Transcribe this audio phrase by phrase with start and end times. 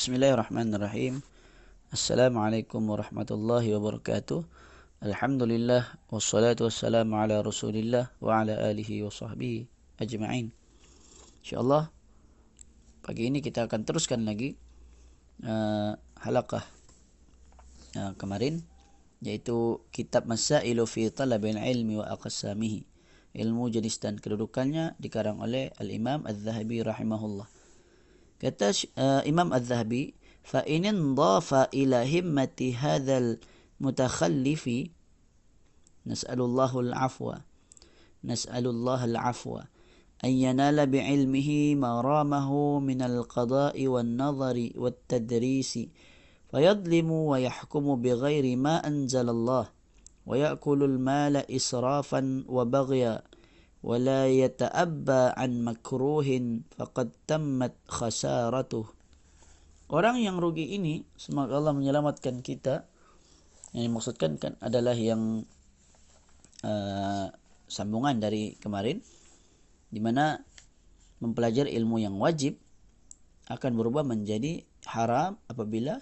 [0.00, 1.20] Bismillahirrahmanirrahim.
[1.92, 4.48] Assalamualaikum warahmatullahi wabarakatuh.
[5.04, 9.68] Alhamdulillah wassalatu wassalamu ala Rasulillah wa ala alihi wa sahbihi
[10.00, 10.56] ajma'in.
[11.44, 11.92] Insyaallah
[13.04, 14.56] pagi ini kita akan teruskan lagi
[15.44, 15.92] uh,
[16.24, 16.64] halaqah
[18.00, 18.64] uh, kemarin
[19.20, 22.88] yaitu kitab Masailu fi Talabil Ilmi wa Aqsamihi.
[23.36, 27.59] Ilmu jenis dan kedudukannya dikarang oleh Al-Imam Az-Zahabi rahimahullah.
[28.40, 33.36] Kata uh, Imam Az-Zahabi, fa in dhafa ila himmati hadzal
[33.80, 34.92] mutakhallifi
[36.08, 37.44] nas'alullahu al-afwa
[38.24, 39.68] nas'alullah al-afwa
[40.20, 45.92] an yanala bi'ilmihi ma ramahu min al-qada'i wan-nadhari wat-tadrisi
[46.52, 49.68] fayadlimu wa yahkumu bighairi ma anzalallah
[50.26, 53.24] wa ya'kulu al-mala israfan wa baghya
[53.85, 56.29] ولا يتأبى عن مكروه
[56.73, 58.85] فقد تمت خسارته
[59.85, 62.89] Orang yang rugi ini semoga Allah menyelamatkan kita
[63.77, 65.45] yang dimaksudkan kan adalah yang
[66.65, 67.29] uh,
[67.69, 69.05] sambungan dari kemarin
[69.93, 70.41] di mana
[71.21, 72.57] mempelajari ilmu yang wajib
[73.45, 76.01] akan berubah menjadi haram apabila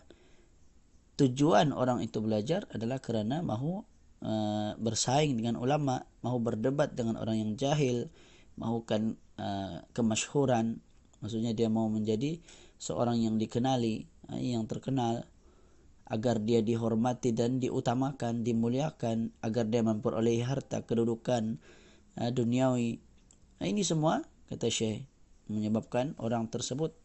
[1.20, 3.84] tujuan orang itu belajar adalah kerana mahu
[4.23, 8.11] uh, bersaing dengan ulama, mahu berdebat dengan orang yang jahil,
[8.59, 10.83] mahukan uh, kemasyhuran,
[11.23, 12.39] maksudnya dia mau menjadi
[12.79, 15.27] seorang yang dikenali, uh, yang terkenal
[16.09, 21.61] agar dia dihormati dan diutamakan, dimuliakan, agar dia memperolehi harta kedudukan
[22.17, 22.99] uh, duniawi.
[23.61, 25.05] Nah, ini semua kata Syekh
[25.49, 26.97] menyebabkan orang tersebut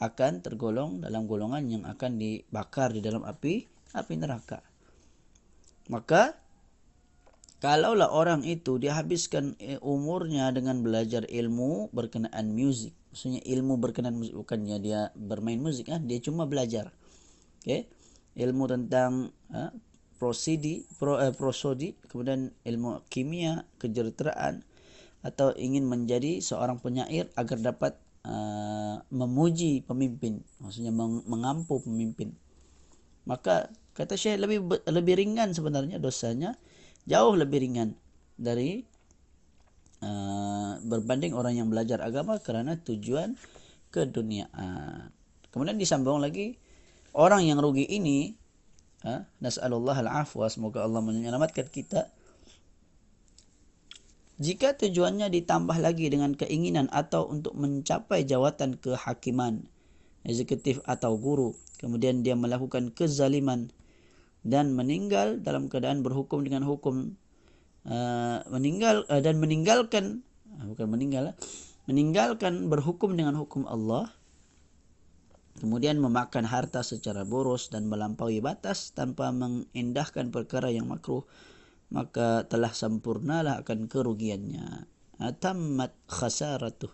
[0.00, 4.69] akan tergolong dalam golongan yang akan dibakar di dalam api api neraka.
[5.90, 6.38] Maka
[7.58, 14.38] kalaulah orang itu dihabiskan eh, umurnya dengan belajar ilmu berkenaan muzik, maksudnya ilmu berkenaan muzik
[14.38, 16.94] bukannya dia bermain muzik kan, dia cuma belajar.
[17.60, 17.90] Okey.
[18.38, 19.74] Ilmu tentang ha,
[20.16, 24.62] prosidi, pro, eh, prosodi, kemudian ilmu kimia, kejuruteraan
[25.20, 27.92] atau ingin menjadi seorang penyair agar dapat
[28.24, 32.32] uh, memuji pemimpin, maksudnya meng, mengampu pemimpin.
[33.28, 33.68] Maka
[34.00, 36.56] kata Syekh lebih lebih ringan sebenarnya dosanya
[37.04, 37.92] jauh lebih ringan
[38.40, 38.80] dari
[40.00, 43.36] uh, berbanding orang yang belajar agama kerana tujuan
[43.92, 45.12] keduniaan.
[45.52, 46.56] Kemudian disambung lagi
[47.12, 48.32] orang yang rugi ini
[49.04, 52.10] uh, nasallallahu al-afwa semoga Allah menyelamatkan kita
[54.40, 59.68] jika tujuannya ditambah lagi dengan keinginan atau untuk mencapai jawatan kehakiman
[60.24, 63.68] eksekutif atau guru kemudian dia melakukan kezaliman
[64.46, 67.16] dan meninggal dalam keadaan berhukum dengan hukum
[67.84, 70.24] uh, meninggal uh, dan meninggalkan
[70.56, 71.36] uh, bukan meninggal uh,
[71.84, 74.08] meninggalkan berhukum dengan hukum Allah
[75.60, 81.28] kemudian memakan harta secara boros dan melampaui batas tanpa mengindahkan perkara yang makruh
[81.90, 84.86] maka telah sempurnalah akan kerugiannya.
[85.20, 86.88] Atammat khasaratuh.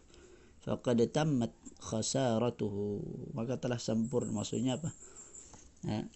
[0.65, 4.35] Faqad tammat khasaratuhu maka telah sempurna.
[4.35, 4.91] Maksudnya apa?
[5.87, 6.09] Ha?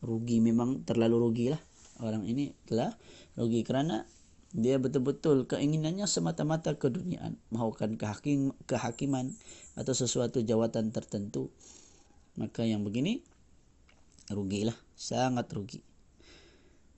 [0.00, 1.60] Rugi memang terlalu rugi lah.
[2.00, 2.96] Orang ini telah
[3.36, 4.08] rugi kerana
[4.50, 7.36] dia betul-betul keinginannya semata-mata keduniaan.
[7.52, 9.36] Mahukan kehakim, kehakiman
[9.76, 11.52] atau sesuatu jawatan tertentu.
[12.34, 13.22] Maka yang begini
[14.32, 14.74] rugilah.
[14.96, 15.84] Sangat rugi.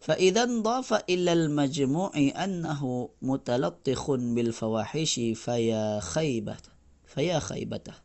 [0.02, 8.02] Fa idzan dhafa illa al majmu'i annahu mutalattikhun bil fawahishi faya khaybatah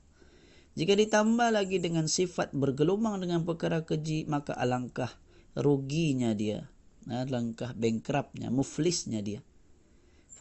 [0.76, 5.12] jika ditambah lagi dengan sifat bergelumang dengan perkara keji, maka alangkah
[5.52, 6.68] ruginya dia.
[7.04, 9.42] Alangkah bankruptnya, muflisnya dia.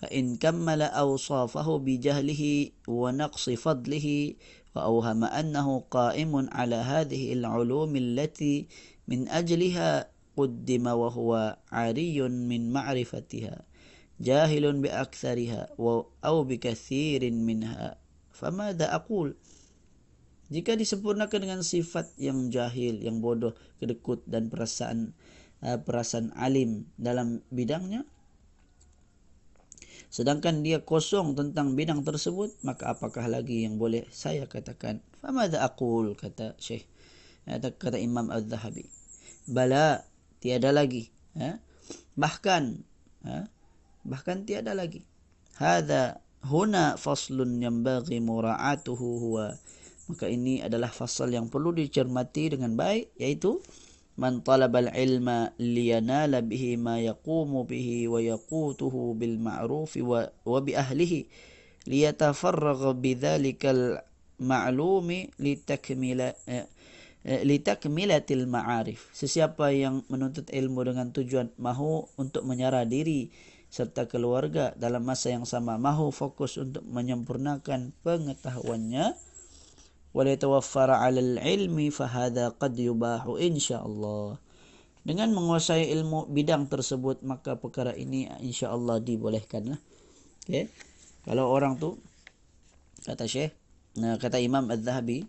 [0.02, 2.44] فإن كمل أوصافه بجهله
[2.90, 4.34] ونقص فضله
[4.76, 8.68] وأوهم أنه قائم على هذه العلوم التي
[9.08, 13.62] من أجلها قدم وهو عري من معرفتها
[14.22, 15.62] جاهل بأكثرها
[16.26, 17.98] أو بكثير منها
[18.32, 19.36] فماذا أقول؟
[20.47, 25.11] jika disempurnakan dengan sifat yang jahil, yang bodoh, kedekut dan perasaan
[25.67, 28.07] uh, perasaan alim dalam bidangnya,
[30.07, 35.03] sedangkan dia kosong tentang bidang tersebut, maka apakah lagi yang boleh saya katakan?
[35.19, 36.87] Famadha aqul kata Syekh
[37.47, 38.87] kata, kata Imam Az-Zahabi.
[39.47, 40.07] Bala
[40.39, 41.59] tiada lagi, ha?
[42.15, 42.83] bahkan
[44.07, 45.03] bahkan tiada lagi.
[45.59, 49.59] Hadza huna faslun yanbaghi mura'atuhu huwa
[50.07, 53.59] maka ini adalah fasal yang perlu dicermati dengan baik yaitu
[54.17, 60.73] man talabal ilma liyanala bihi ma yaqumu bihi wa yaqutuhu bil ma'ruf wa, wa bi
[60.73, 61.29] ahlihi
[61.87, 64.01] liyatafarragha bidzalikal
[64.43, 66.67] ma'lumi litakmila eh,
[67.25, 69.09] eh, litakmilatil ma'arif.
[69.17, 73.33] Sesiapa yang menuntut ilmu dengan tujuan mahu untuk menyerah diri
[73.67, 79.19] serta keluarga dalam masa yang sama mahu fokus untuk menyempurnakan pengetahuannya
[80.17, 84.41] tawaffara 'alal ilmi fahadha qad yubahu insyaallah.
[85.07, 89.79] Dengan menguasai ilmu bidang tersebut maka perkara ini insyaallah dibolehkanlah.
[90.47, 90.73] Okey.
[91.27, 92.01] Kalau orang tu
[93.07, 93.55] kata syekh
[93.97, 95.25] kata imam az-zahabi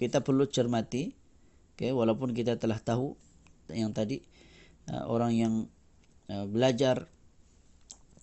[0.00, 1.12] kita perlu cermati
[1.74, 3.18] okay, walaupun kita telah tahu
[3.68, 4.22] yang tadi
[4.88, 5.54] uh, orang yang
[6.30, 7.10] uh, belajar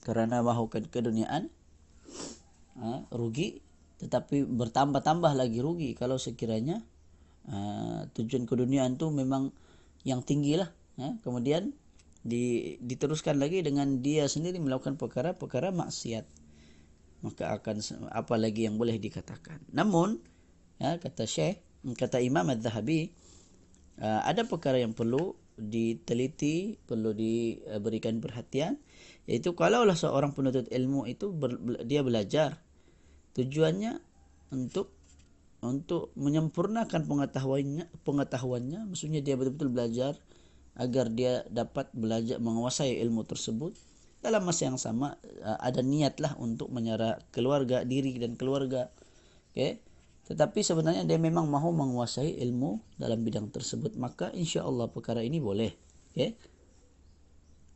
[0.02, 1.54] kerana mahukan keduniaan
[2.82, 3.62] uh, rugi
[4.02, 6.82] tetapi bertambah-tambah lagi rugi kalau sekiranya
[7.48, 9.54] uh, tujuan keduniaan tu memang
[10.02, 11.72] yang tinggi lah uh, kemudian
[12.22, 16.26] di, diteruskan lagi dengan dia sendiri melakukan perkara-perkara maksiat.
[17.22, 19.62] Maka akan apa lagi yang boleh dikatakan.
[19.74, 20.22] Namun
[20.82, 21.62] ya, kata Syekh,
[21.98, 23.14] kata Imam Az-Zahabi,
[24.02, 28.82] uh, ada perkara yang perlu diteliti, perlu diberikan perhatian,
[29.30, 32.58] iaitu kalaulah seorang penuntut ilmu itu ber, dia belajar,
[33.38, 34.00] tujuannya
[34.52, 34.92] untuk
[35.62, 40.18] untuk menyempurnakan pengetahuannya, pengetahuannya, maksudnya dia betul-betul belajar
[40.74, 43.78] agar dia dapat belajar menguasai ilmu tersebut.
[44.22, 48.90] Dalam masa yang sama uh, ada niatlah untuk menyerah keluarga diri dan keluarga.
[49.54, 49.82] Okey?
[50.30, 53.98] Tetapi sebenarnya dia memang mahu menguasai ilmu dalam bidang tersebut.
[53.98, 55.74] Maka insya-Allah perkara ini boleh.
[56.14, 56.38] Okey?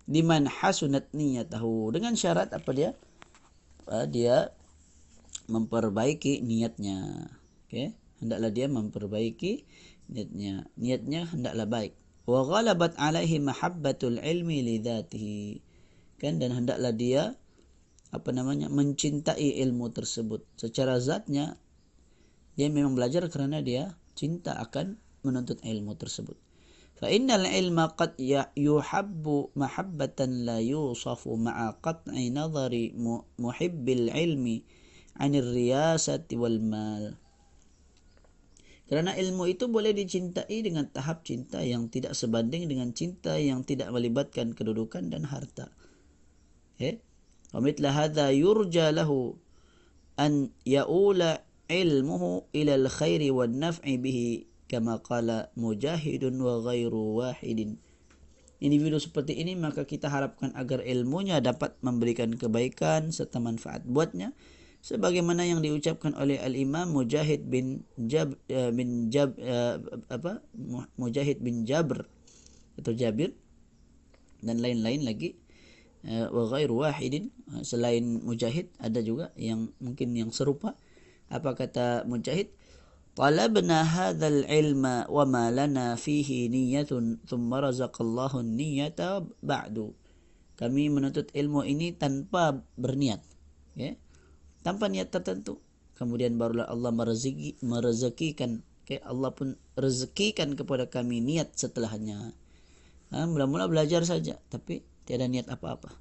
[0.10, 1.94] Liman hasunat niyatahu.
[1.94, 2.94] Dengan syarat apa dia?
[3.86, 4.54] Uh, dia
[5.48, 7.30] memperbaiki niatnya.
[7.68, 7.94] Okey?
[8.22, 9.66] Hendaklah dia memperbaiki
[10.12, 10.70] niatnya.
[10.78, 11.94] Niatnya hendaklah baik.
[12.26, 15.62] Wa ghalabat alaihi mahabbatul ilmi li dhatihi.
[16.18, 16.42] Kan?
[16.42, 17.38] Dan hendaklah dia
[18.16, 20.48] apa namanya mencintai ilmu tersebut.
[20.56, 21.60] Secara zatnya
[22.56, 24.96] dia memang belajar kerana dia cinta akan
[25.28, 26.40] menuntut ilmu tersebut.
[26.96, 32.96] Fa innal ilma qad ya, yuhabbu mahabbatan la yusafu ma'a qat'i nadhari
[33.36, 34.64] muhibbil ilmi
[35.20, 37.16] 'anil riyasati wal mal.
[38.86, 43.90] Kerana ilmu itu boleh dicintai dengan tahap cinta yang tidak sebanding dengan cinta yang tidak
[43.90, 45.74] melibatkan kedudukan dan harta.
[46.78, 47.02] Eh?
[47.50, 49.42] Wa mithla hadha yurja lahu
[50.22, 57.82] an ya'ula ilmuhu ila al-khairi wan naf'i bihi kama qala mujahidun wa ghairu wahidin
[58.64, 64.32] individu seperti ini maka kita harapkan agar ilmunya dapat memberikan kebaikan serta manfaat buatnya
[64.86, 69.82] sebagaimana yang diucapkan oleh al-imam mujahid bin jab uh, bin jab uh,
[70.14, 70.46] apa
[71.02, 72.06] mujahid bin jabr
[72.78, 73.34] atau jabir
[74.46, 75.42] dan lain-lain lagi
[76.06, 77.34] uh, wa ghairu wahidin.
[77.66, 80.78] Selain mujahid ada juga yang mungkin yang serupa.
[81.26, 82.54] Apa kata Mujahid?
[83.18, 89.98] Talabna hadzal ilma ma lana fihi niyyatun thumma razaqallahu an-niyyata ba'du.
[90.54, 93.26] Kami menuntut ilmu ini tanpa berniat
[93.74, 93.98] ya
[94.66, 95.62] tanpa niat tertentu
[95.94, 98.98] kemudian barulah Allah merezeki merezekikan okay?
[99.06, 102.34] Allah pun rezekikan kepada kami niat setelahnya
[103.14, 105.94] ha, mula-mula belajar saja tapi tiada niat apa-apa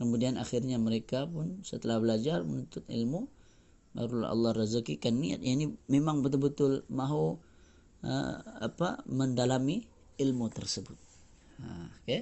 [0.00, 3.28] kemudian akhirnya mereka pun setelah belajar menuntut ilmu
[3.92, 7.36] baru Allah rezekikan niat yang ini memang betul-betul mahu
[8.06, 9.82] uh, apa mendalami
[10.20, 10.98] ilmu tersebut.
[11.60, 11.66] Ha,
[12.04, 12.20] okey.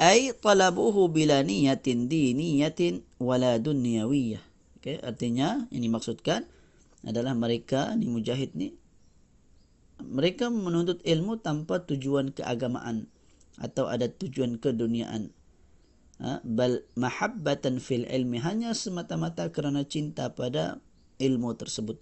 [0.00, 4.40] Ai talabuhu bila niyatin diniyatin wala dunyawiyah.
[4.80, 6.48] Okey, artinya ini maksudkan
[7.04, 8.80] adalah mereka ni mujahid ni
[10.00, 13.12] mereka menuntut ilmu tanpa tujuan keagamaan
[13.60, 15.36] atau ada tujuan keduniaan
[16.20, 16.44] Ha?
[16.44, 20.76] bal mahabbatan fil ilmi hanya semata-mata kerana cinta pada
[21.16, 21.96] ilmu tersebut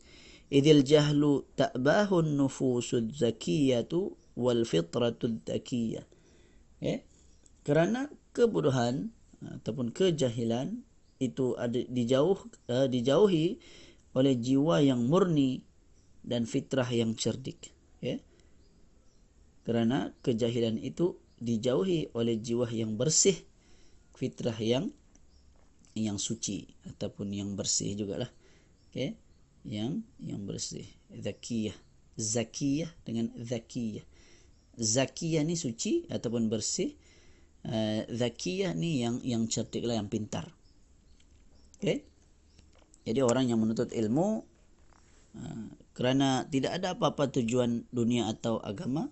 [0.50, 6.02] idil jahlu ta'bahun nufusud zakiyatu wal fitratud zakiyah
[6.82, 6.98] ya
[7.68, 9.12] kerana kebodohan
[9.44, 10.80] ataupun kejahilan
[11.20, 12.40] itu ada dijauh
[12.72, 13.60] uh, dijauhi
[14.16, 15.60] oleh jiwa yang murni
[16.25, 17.68] dan fitrah yang cerdik
[18.00, 18.16] ya
[19.68, 23.37] kerana kejahilan itu dijauhi oleh jiwa yang bersih
[24.16, 24.90] fitrah yang
[25.94, 28.30] yang suci ataupun yang bersih jugalah.
[28.90, 29.18] Okey.
[29.66, 30.87] Yang yang bersih.
[31.10, 31.75] Zakiyah.
[32.18, 34.06] Zakiyah dengan zakiyah.
[34.78, 36.94] Zakiyah ni suci ataupun bersih.
[37.66, 40.50] Uh, zakiyah ni yang yang cerdik lah, yang pintar.
[41.78, 42.06] Okey.
[43.02, 44.46] Jadi orang yang menuntut ilmu
[45.36, 45.64] uh,
[45.98, 49.10] kerana tidak ada apa-apa tujuan dunia atau agama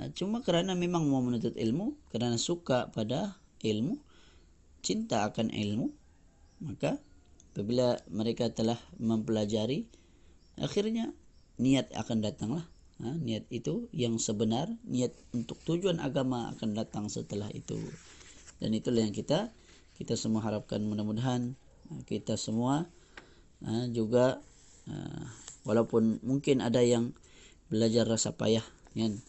[0.00, 4.00] uh, cuma kerana memang mau menuntut ilmu kerana suka pada ilmu
[4.80, 5.92] cinta akan ilmu
[6.64, 6.96] maka
[7.52, 9.84] apabila mereka telah mempelajari
[10.56, 11.12] akhirnya
[11.60, 12.64] niat akan datanglah
[13.00, 17.76] ha, niat itu yang sebenar niat untuk tujuan agama akan datang setelah itu.
[18.60, 19.52] Dan itulah yang kita
[19.96, 21.56] kita semua harapkan mudah-mudahan
[21.88, 22.88] ha, kita semua
[23.64, 24.40] ha, juga
[24.88, 24.94] ha,
[25.64, 27.12] walaupun mungkin ada yang
[27.68, 28.64] belajar rasa payah
[28.96, 29.20] kan?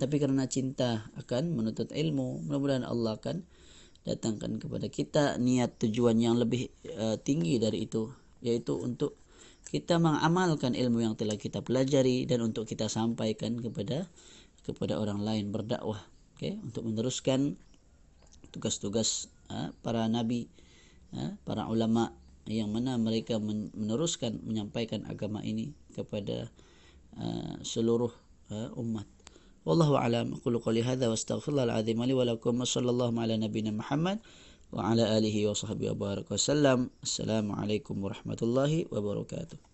[0.00, 3.44] Tapi kerana cinta akan menuntut ilmu mudah-mudahan Allah akan
[4.04, 8.08] datangkan kepada kita niat tujuan yang lebih uh, tinggi dari itu
[8.40, 9.19] yaitu untuk
[9.69, 14.05] kita mengamalkan ilmu yang telah kita pelajari dan untuk kita sampaikan kepada
[14.65, 15.99] kepada orang lain berdakwah
[16.37, 17.59] okey untuk meneruskan
[18.53, 20.47] tugas-tugas uh, para nabi
[21.13, 22.13] uh, para ulama
[22.45, 26.53] yang mana mereka meneruskan menyampaikan agama ini kepada
[27.17, 28.13] uh, seluruh
[28.53, 29.09] uh, umat
[29.65, 34.21] والله أعلم أقول قولي هذا واستغفر الله العظيم لي ولكم وصلى الله على نبينا محمد
[34.72, 36.90] وعلى آله وصحبه وبارك وسلم.
[37.02, 39.69] السلام عليكم ورحمة الله وبركاته.